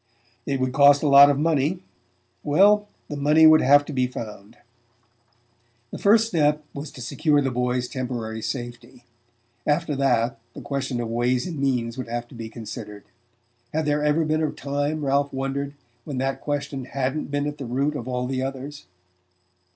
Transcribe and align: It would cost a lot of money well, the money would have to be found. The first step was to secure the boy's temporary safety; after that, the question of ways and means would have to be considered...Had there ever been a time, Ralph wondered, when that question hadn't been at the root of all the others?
It 0.47 0.59
would 0.59 0.73
cost 0.73 1.03
a 1.03 1.07
lot 1.07 1.29
of 1.29 1.37
money 1.37 1.83
well, 2.41 2.87
the 3.07 3.15
money 3.15 3.45
would 3.45 3.61
have 3.61 3.85
to 3.85 3.93
be 3.93 4.07
found. 4.07 4.57
The 5.91 5.99
first 5.99 6.25
step 6.25 6.63
was 6.73 6.89
to 6.93 7.03
secure 7.03 7.39
the 7.39 7.51
boy's 7.51 7.87
temporary 7.87 8.41
safety; 8.41 9.03
after 9.67 9.95
that, 9.97 10.39
the 10.55 10.61
question 10.61 10.99
of 10.99 11.07
ways 11.07 11.45
and 11.45 11.59
means 11.59 11.99
would 11.99 12.07
have 12.09 12.27
to 12.29 12.33
be 12.33 12.49
considered...Had 12.49 13.85
there 13.85 14.03
ever 14.03 14.25
been 14.25 14.41
a 14.41 14.49
time, 14.49 15.05
Ralph 15.05 15.31
wondered, 15.31 15.75
when 16.03 16.17
that 16.17 16.41
question 16.41 16.85
hadn't 16.85 17.29
been 17.29 17.45
at 17.45 17.59
the 17.59 17.65
root 17.67 17.95
of 17.95 18.07
all 18.07 18.25
the 18.25 18.41
others? 18.41 18.87